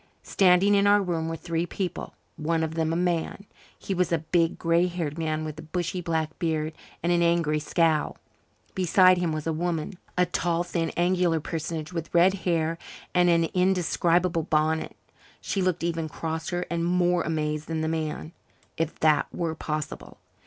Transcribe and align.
Standing 0.23 0.73
in 0.73 0.87
our 0.87 0.99
room 0.99 1.29
were 1.29 1.35
three 1.35 1.67
people, 1.67 2.15
one 2.35 2.63
of 2.63 2.73
them 2.73 2.91
a 2.91 2.95
man. 2.95 3.45
He 3.77 3.93
was 3.93 4.11
a 4.11 4.17
big, 4.17 4.57
grey 4.57 4.87
haired 4.87 5.15
man 5.19 5.45
with 5.45 5.59
a 5.59 5.61
bushy 5.61 6.01
black 6.01 6.39
beard 6.39 6.73
and 7.03 7.11
an 7.11 7.21
angry 7.21 7.59
scowl. 7.59 8.17
Beside 8.73 9.19
him 9.19 9.31
was 9.31 9.45
a 9.45 9.53
woman 9.53 9.99
a 10.17 10.25
tall, 10.25 10.63
thin, 10.63 10.89
angular 10.97 11.39
personage 11.39 11.93
with 11.93 12.11
red 12.15 12.33
hair 12.49 12.79
and 13.13 13.29
an 13.29 13.43
indescribable 13.53 14.41
bonnet. 14.41 14.95
She 15.39 15.61
looked 15.61 15.83
even 15.83 16.09
crosser 16.09 16.65
and 16.67 16.83
more 16.83 17.21
amazed 17.21 17.67
than 17.67 17.81
the 17.81 17.87
man, 17.87 18.31
if 18.77 18.99
that 19.01 19.27
were 19.31 19.53
possible. 19.53 20.17